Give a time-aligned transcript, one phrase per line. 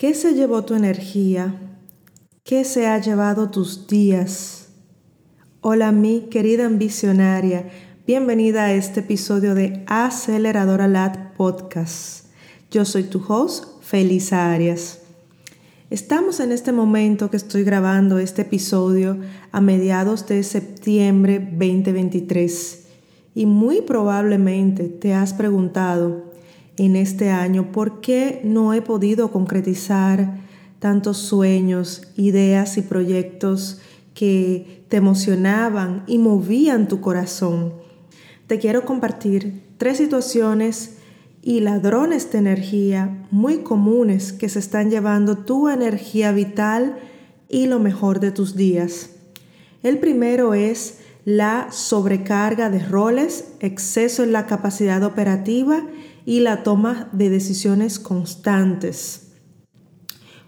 [0.00, 1.60] ¿Qué se llevó tu energía?
[2.42, 4.68] ¿Qué se ha llevado tus días?
[5.60, 7.68] Hola mi querida ambicionaria,
[8.06, 12.28] bienvenida a este episodio de Aceleradora Lat Podcast.
[12.70, 15.00] Yo soy tu host, Felisa Arias.
[15.90, 19.18] Estamos en este momento que estoy grabando este episodio
[19.52, 22.86] a mediados de septiembre 2023
[23.34, 26.29] y muy probablemente te has preguntado
[26.80, 30.38] en este año, ¿por qué no he podido concretizar
[30.78, 33.82] tantos sueños, ideas y proyectos
[34.14, 37.74] que te emocionaban y movían tu corazón?
[38.46, 40.96] Te quiero compartir tres situaciones
[41.42, 46.96] y ladrones de energía muy comunes que se están llevando tu energía vital
[47.50, 49.10] y lo mejor de tus días.
[49.82, 55.84] El primero es la sobrecarga de roles, exceso en la capacidad operativa
[56.24, 59.32] y la toma de decisiones constantes.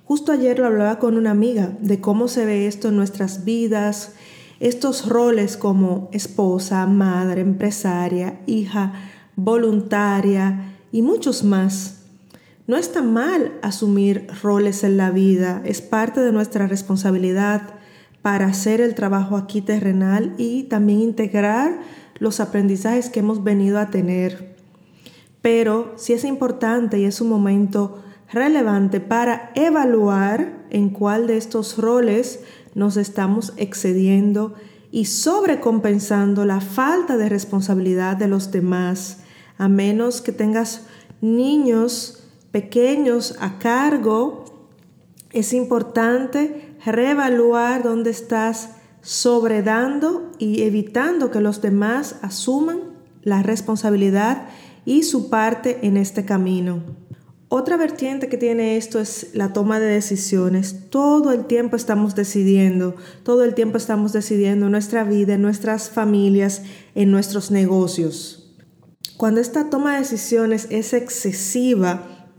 [0.04, 4.12] Justo ayer lo hablaba con una amiga de cómo se ve esto en nuestras vidas,
[4.60, 8.92] estos roles como esposa, madre, empresaria, hija,
[9.36, 12.02] voluntaria y muchos más.
[12.66, 17.62] No está mal asumir roles en la vida, es parte de nuestra responsabilidad
[18.22, 21.80] para hacer el trabajo aquí terrenal y también integrar
[22.18, 24.51] los aprendizajes que hemos venido a tener
[25.42, 31.76] pero sí es importante y es un momento relevante para evaluar en cuál de estos
[31.76, 32.40] roles
[32.74, 34.54] nos estamos excediendo
[34.90, 39.18] y sobrecompensando la falta de responsabilidad de los demás,
[39.58, 40.86] a menos que tengas
[41.20, 44.44] niños pequeños a cargo,
[45.32, 52.80] es importante reevaluar dónde estás sobredando y evitando que los demás asuman
[53.22, 54.48] la responsabilidad
[54.84, 56.82] y su parte en este camino.
[57.54, 60.88] Otra vertiente que tiene esto es la toma de decisiones.
[60.88, 65.90] Todo el tiempo estamos decidiendo, todo el tiempo estamos decidiendo en nuestra vida, en nuestras
[65.90, 66.62] familias,
[66.94, 68.54] en nuestros negocios.
[69.18, 72.30] Cuando esta toma de decisiones es excesiva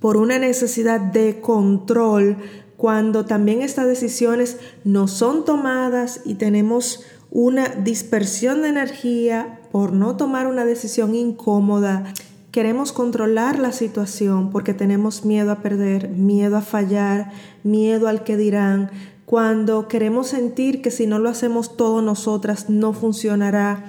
[0.00, 2.36] por una necesidad de control,
[2.76, 10.16] cuando también estas decisiones no son tomadas y tenemos una dispersión de energía por no
[10.16, 12.04] tomar una decisión incómoda.
[12.50, 17.30] Queremos controlar la situación porque tenemos miedo a perder, miedo a fallar,
[17.62, 18.90] miedo al que dirán.
[19.24, 23.84] Cuando queremos sentir que si no lo hacemos todo nosotras no funcionará.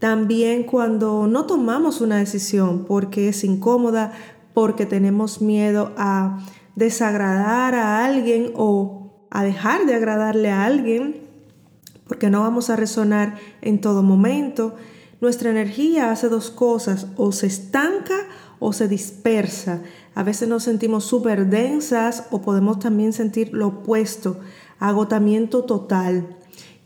[0.00, 4.12] También cuando no tomamos una decisión porque es incómoda,
[4.54, 6.40] porque tenemos miedo a
[6.74, 11.28] desagradar a alguien o a dejar de agradarle a alguien
[12.10, 14.74] porque no vamos a resonar en todo momento.
[15.20, 18.26] Nuestra energía hace dos cosas, o se estanca
[18.58, 19.82] o se dispersa.
[20.14, 24.40] A veces nos sentimos súper densas o podemos también sentir lo opuesto,
[24.78, 26.36] agotamiento total.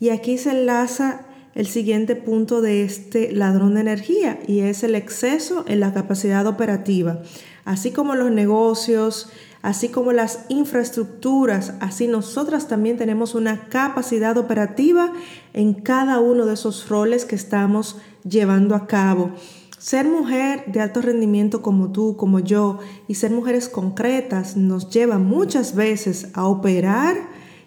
[0.00, 4.96] Y aquí se enlaza el siguiente punto de este ladrón de energía y es el
[4.96, 7.22] exceso en la capacidad operativa.
[7.64, 9.30] Así como los negocios,
[9.62, 15.12] así como las infraestructuras, así nosotras también tenemos una capacidad operativa
[15.52, 17.96] en cada uno de esos roles que estamos
[18.28, 19.32] llevando a cabo.
[19.78, 25.18] Ser mujer de alto rendimiento como tú, como yo, y ser mujeres concretas nos lleva
[25.18, 27.16] muchas veces a operar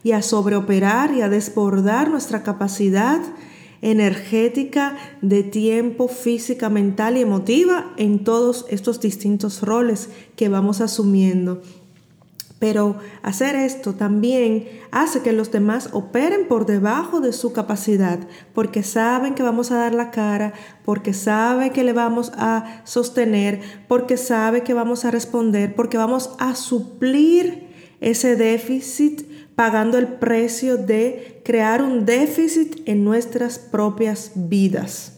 [0.03, 3.21] y a sobreoperar y a desbordar nuestra capacidad
[3.81, 11.61] energética, de tiempo, física, mental y emotiva en todos estos distintos roles que vamos asumiendo.
[12.59, 18.19] Pero hacer esto también hace que los demás operen por debajo de su capacidad,
[18.53, 20.53] porque saben que vamos a dar la cara,
[20.83, 26.31] porque saben que le vamos a sostener, porque saben que vamos a responder, porque vamos
[26.39, 27.67] a suplir
[27.99, 35.16] ese déficit pagando el precio de crear un déficit en nuestras propias vidas.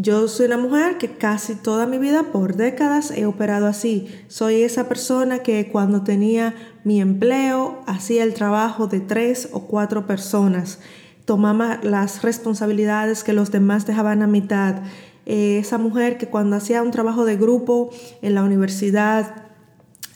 [0.00, 4.06] Yo soy una mujer que casi toda mi vida, por décadas, he operado así.
[4.28, 6.54] Soy esa persona que cuando tenía
[6.84, 10.78] mi empleo hacía el trabajo de tres o cuatro personas,
[11.24, 14.82] tomaba las responsabilidades que los demás dejaban a mitad.
[15.26, 17.90] Eh, esa mujer que cuando hacía un trabajo de grupo
[18.22, 19.46] en la universidad,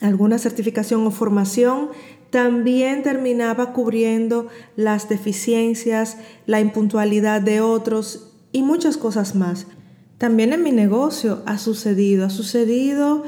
[0.01, 1.89] alguna certificación o formación,
[2.31, 4.47] también terminaba cubriendo
[4.77, 9.67] las deficiencias, la impuntualidad de otros y muchas cosas más.
[10.19, 13.25] También en mi negocio ha sucedido, ha sucedido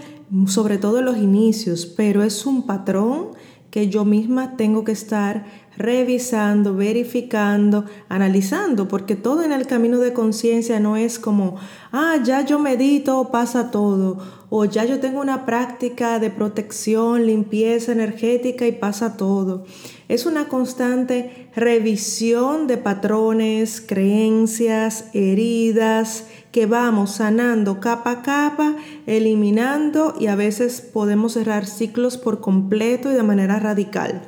[0.46, 3.30] sobre todo en los inicios, pero es un patrón
[3.74, 10.12] que yo misma tengo que estar revisando, verificando, analizando, porque todo en el camino de
[10.12, 11.56] conciencia no es como,
[11.90, 14.18] ah, ya yo medito, pasa todo,
[14.48, 19.64] o ya yo tengo una práctica de protección, limpieza energética y pasa todo.
[20.06, 28.76] Es una constante revisión de patrones, creencias, heridas, que vamos sanando capa a capa,
[29.08, 34.22] eliminando y a veces podemos cerrar ciclos por completo y de manera radical.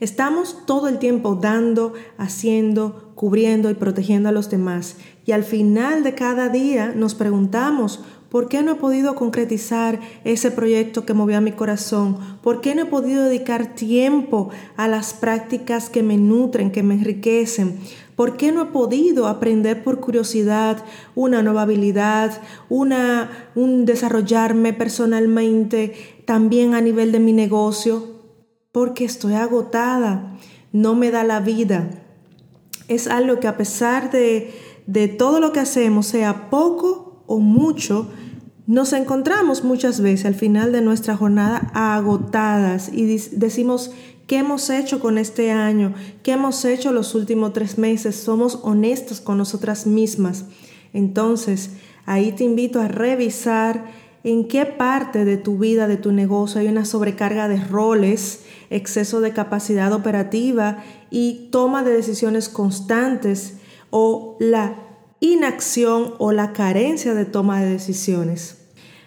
[0.00, 4.96] Estamos todo el tiempo dando, haciendo, cubriendo y protegiendo a los demás.
[5.24, 10.50] Y al final de cada día nos preguntamos, ¿por qué no he podido concretizar ese
[10.50, 12.18] proyecto que movió a mi corazón?
[12.42, 16.94] ¿Por qué no he podido dedicar tiempo a las prácticas que me nutren, que me
[16.94, 17.78] enriquecen?
[18.18, 20.84] ¿Por qué no he podido aprender por curiosidad
[21.14, 25.94] una nueva habilidad, una, un desarrollarme personalmente,
[26.26, 28.18] también a nivel de mi negocio?
[28.78, 30.36] porque estoy agotada,
[30.72, 31.90] no me da la vida.
[32.86, 34.52] Es algo que a pesar de,
[34.86, 38.08] de todo lo que hacemos, sea poco o mucho,
[38.66, 43.90] nos encontramos muchas veces al final de nuestra jornada agotadas y decimos,
[44.28, 45.94] ¿qué hemos hecho con este año?
[46.22, 48.14] ¿Qué hemos hecho los últimos tres meses?
[48.14, 50.44] Somos honestos con nosotras mismas.
[50.92, 51.70] Entonces,
[52.06, 53.86] ahí te invito a revisar
[54.22, 59.20] en qué parte de tu vida, de tu negocio hay una sobrecarga de roles, exceso
[59.22, 63.54] de capacidad operativa y toma de decisiones constantes
[63.90, 64.76] o la
[65.20, 68.58] inacción o la carencia de toma de decisiones.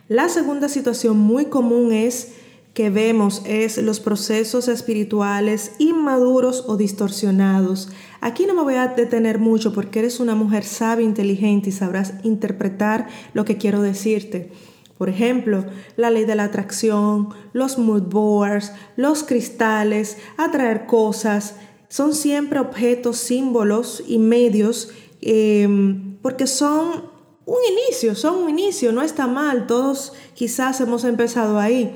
[0.07, 2.33] La segunda situación muy común es
[2.73, 7.89] que vemos es los procesos espirituales inmaduros o distorsionados.
[8.21, 12.13] Aquí no me voy a detener mucho porque eres una mujer sabia, inteligente y sabrás
[12.23, 14.51] interpretar lo que quiero decirte.
[14.97, 15.65] Por ejemplo,
[15.97, 21.56] la ley de la atracción, los mood boards, los cristales, atraer cosas,
[21.89, 24.91] son siempre objetos, símbolos y medios
[25.21, 27.09] em, porque son
[27.45, 31.91] un inicio, son un inicio, no está mal, todos quizás hemos empezado ahí,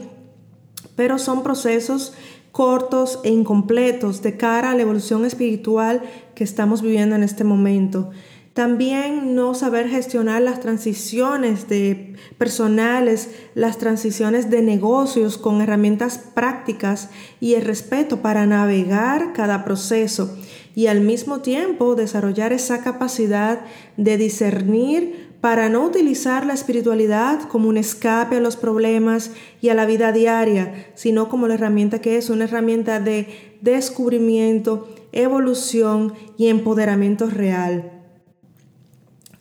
[0.95, 2.13] pero son procesos
[2.51, 6.01] cortos e incompletos de cara a la evolución espiritual
[6.35, 8.11] que estamos viviendo en este momento.
[8.53, 17.09] También no saber gestionar las transiciones de personales, las transiciones de negocios con herramientas prácticas
[17.41, 20.33] y el respeto para navegar cada proceso
[20.75, 23.61] y al mismo tiempo desarrollar esa capacidad
[23.97, 29.31] de discernir para no utilizar la espiritualidad como un escape a los problemas
[29.61, 34.89] y a la vida diaria, sino como la herramienta que es una herramienta de descubrimiento,
[35.11, 37.91] evolución y empoderamiento real.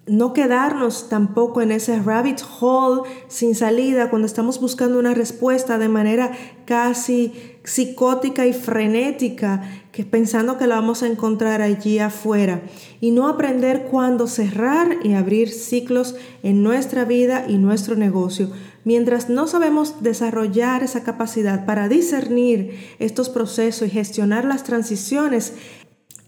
[0.07, 5.89] No quedarnos tampoco en ese rabbit hole sin salida cuando estamos buscando una respuesta de
[5.89, 6.33] manera
[6.67, 12.63] casi psicótica y frenética, que pensando que la vamos a encontrar allí afuera,
[13.01, 18.51] y no aprender cuándo cerrar y abrir ciclos en nuestra vida y nuestro negocio.
[18.85, 25.55] Mientras no sabemos desarrollar esa capacidad para discernir estos procesos y gestionar las transiciones,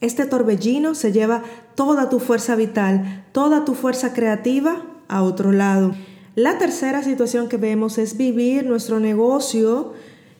[0.00, 1.42] este torbellino se lleva
[1.74, 5.94] toda tu fuerza vital, toda tu fuerza creativa a otro lado.
[6.34, 9.94] La tercera situación que vemos es vivir nuestro negocio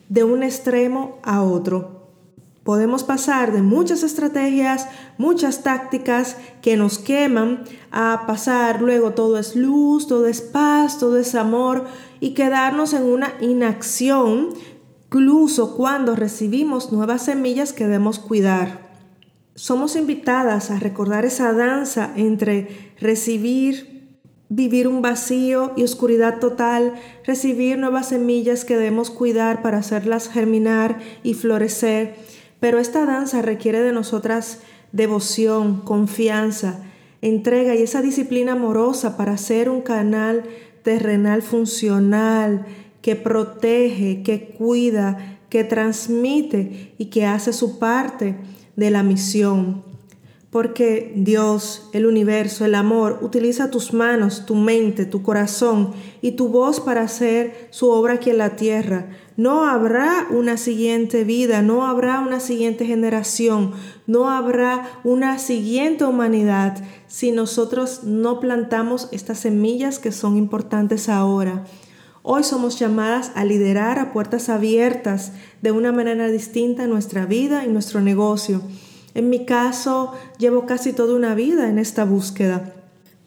[0.09, 1.97] de un extremo a otro.
[2.63, 4.87] Podemos pasar de muchas estrategias,
[5.17, 11.17] muchas tácticas que nos queman, a pasar luego todo es luz, todo es paz, todo
[11.17, 11.85] es amor
[12.19, 14.49] y quedarnos en una inacción,
[15.05, 18.87] incluso cuando recibimos nuevas semillas que debemos cuidar
[19.57, 23.96] somos invitadas a recordar esa danza entre recibir,
[24.49, 26.93] vivir un vacío y oscuridad total,
[27.25, 32.15] recibir nuevas semillas que debemos cuidar para hacerlas germinar y florecer.
[32.59, 34.59] Pero esta danza requiere de nosotras
[34.91, 36.83] devoción, confianza,
[37.21, 40.43] entrega y esa disciplina amorosa para ser un canal
[40.83, 42.65] terrenal funcional
[43.01, 48.35] que protege, que cuida, que transmite y que hace su parte
[48.75, 49.86] de la misión.
[50.57, 56.47] Porque Dios, el universo, el amor, utiliza tus manos, tu mente, tu corazón y tu
[56.47, 59.05] voz para hacer su obra aquí en la tierra.
[59.35, 63.73] No habrá una siguiente vida, no habrá una siguiente generación,
[64.07, 71.65] no habrá una siguiente humanidad si nosotros no plantamos estas semillas que son importantes ahora.
[72.23, 77.67] Hoy somos llamadas a liderar a puertas abiertas de una manera distinta nuestra vida y
[77.67, 78.63] nuestro negocio.
[79.17, 82.71] En mi caso, llevo casi toda una vida en esta búsqueda,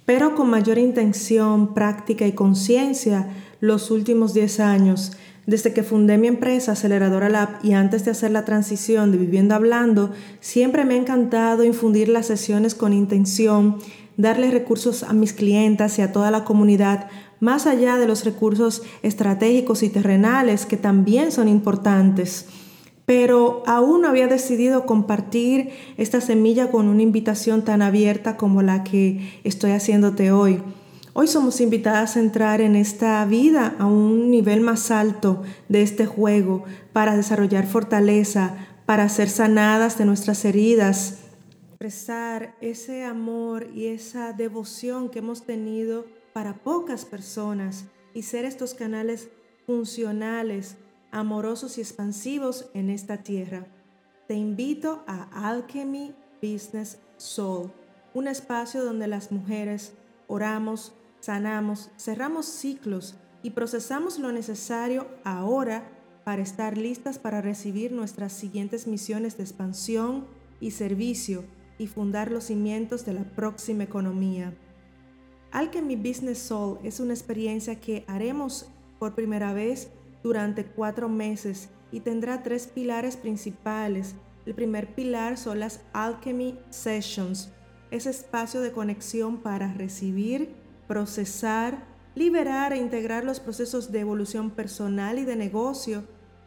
[0.07, 3.27] pero con mayor intención, práctica y conciencia
[3.61, 5.13] los últimos 10 años,
[5.47, 9.57] Desde que fundé mi empresa Aceleradora Lab y antes de hacer la transición de viviendo
[9.57, 13.79] hablando, siempre me ha encantado infundir las sesiones con intención,
[14.17, 17.09] darle recursos a mis clientas y a toda la comunidad,
[17.41, 22.47] más allá de los recursos estratégicos y terrenales que también son importantes.
[23.11, 28.85] Pero aún no había decidido compartir esta semilla con una invitación tan abierta como la
[28.85, 30.63] que estoy haciéndote hoy.
[31.13, 36.07] Hoy somos invitadas a entrar en esta vida a un nivel más alto de este
[36.07, 36.63] juego
[36.93, 38.55] para desarrollar fortaleza,
[38.87, 41.19] para ser sanadas de nuestras heridas,
[41.71, 48.73] expresar ese amor y esa devoción que hemos tenido para pocas personas y ser estos
[48.73, 49.31] canales
[49.67, 50.77] funcionales,
[51.11, 53.67] amorosos y expansivos en esta tierra.
[54.29, 57.73] Te invito a Alchemy Business Soul,
[58.15, 59.93] un espacio donde las mujeres
[60.29, 65.89] oramos, sanamos, cerramos ciclos y procesamos lo necesario ahora
[66.25, 70.27] para estar listas para recibir nuestras siguientes misiones de expansión
[70.61, 71.45] y servicio
[71.79, 74.55] y fundar los cimientos de la próxima economía.
[75.51, 79.91] Alchemy Business Soul es una experiencia que haremos por primera vez
[80.23, 84.15] durante cuatro meses y tendrá tres pilares principales.
[84.47, 87.51] El primer pilar son las Alchemy Sessions,
[87.91, 90.55] ese espacio de conexión para recibir,
[90.87, 91.85] procesar,
[92.15, 96.05] liberar e integrar los procesos de evolución personal y de negocio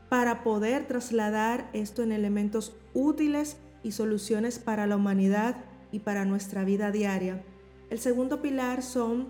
[0.09, 5.57] para poder trasladar esto en elementos útiles y soluciones para la humanidad
[5.91, 7.43] y para nuestra vida diaria.
[7.89, 9.29] El segundo pilar son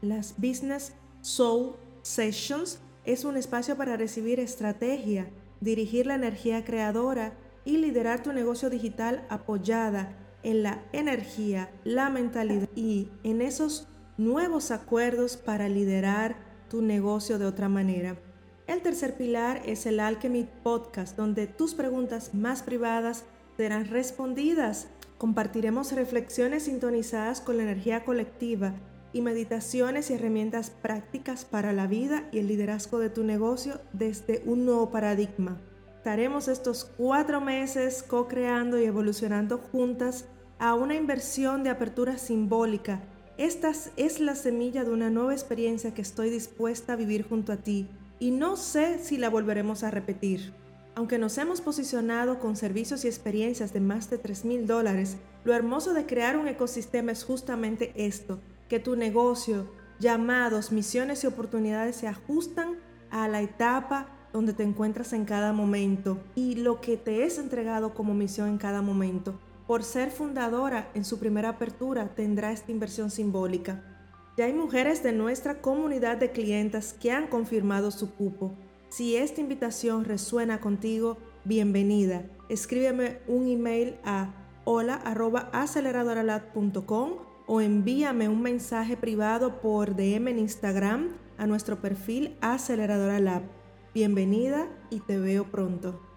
[0.00, 2.80] las Business Soul Sessions.
[3.08, 5.30] Es un espacio para recibir estrategia,
[5.62, 7.32] dirigir la energía creadora
[7.64, 13.88] y liderar tu negocio digital apoyada en la energía, la mentalidad y en esos
[14.18, 16.36] nuevos acuerdos para liderar
[16.68, 18.18] tu negocio de otra manera.
[18.66, 23.24] El tercer pilar es el Alchemy Podcast, donde tus preguntas más privadas
[23.56, 24.88] serán respondidas.
[25.16, 28.74] Compartiremos reflexiones sintonizadas con la energía colectiva
[29.12, 34.42] y meditaciones y herramientas prácticas para la vida y el liderazgo de tu negocio desde
[34.44, 35.60] un nuevo paradigma.
[35.96, 40.26] Estaremos estos cuatro meses co-creando y evolucionando juntas
[40.58, 43.02] a una inversión de apertura simbólica
[43.38, 47.56] esta es la semilla de una nueva experiencia que estoy dispuesta a vivir junto a
[47.58, 47.86] ti
[48.18, 50.52] y no sé si la volveremos a repetir.
[50.96, 55.54] Aunque nos hemos posicionado con servicios y experiencias de más de 3 mil dólares, lo
[55.54, 61.96] hermoso de crear un ecosistema es justamente esto, que tu negocio, llamados, misiones y oportunidades
[61.96, 62.78] se ajustan
[63.10, 67.94] a la etapa donde te encuentras en cada momento y lo que te es entregado
[67.94, 73.10] como misión en cada momento por ser fundadora en su primera apertura, tendrá esta inversión
[73.10, 73.84] simbólica.
[74.38, 78.54] Ya hay mujeres de nuestra comunidad de clientas que han confirmado su cupo.
[78.88, 82.24] Si esta invitación resuena contigo, bienvenida.
[82.48, 84.32] Escríbeme un email a
[84.64, 93.42] hola.aceleradoralab.com o envíame un mensaje privado por DM en Instagram a nuestro perfil Aceleradora Lab.
[93.94, 96.07] Bienvenida y te veo pronto.